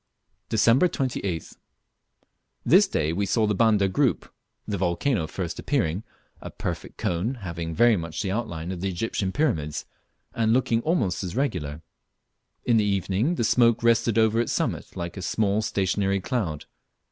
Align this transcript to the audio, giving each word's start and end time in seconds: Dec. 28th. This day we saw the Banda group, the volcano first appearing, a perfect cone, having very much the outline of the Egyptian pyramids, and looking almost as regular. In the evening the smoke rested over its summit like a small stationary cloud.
Dec. 0.49 0.79
28th. 0.89 1.57
This 2.65 2.87
day 2.87 3.13
we 3.13 3.27
saw 3.27 3.45
the 3.45 3.53
Banda 3.53 3.87
group, 3.87 4.33
the 4.67 4.79
volcano 4.79 5.27
first 5.27 5.59
appearing, 5.59 6.01
a 6.41 6.49
perfect 6.49 6.97
cone, 6.97 7.35
having 7.35 7.75
very 7.75 7.95
much 7.95 8.19
the 8.23 8.31
outline 8.31 8.71
of 8.71 8.81
the 8.81 8.89
Egyptian 8.89 9.31
pyramids, 9.31 9.85
and 10.33 10.53
looking 10.53 10.81
almost 10.81 11.23
as 11.23 11.35
regular. 11.35 11.83
In 12.65 12.77
the 12.77 12.83
evening 12.83 13.35
the 13.35 13.43
smoke 13.43 13.83
rested 13.83 14.17
over 14.17 14.41
its 14.41 14.51
summit 14.51 14.95
like 14.97 15.17
a 15.17 15.21
small 15.21 15.61
stationary 15.61 16.19
cloud. 16.19 16.65